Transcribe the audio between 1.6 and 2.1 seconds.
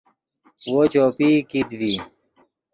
ڤی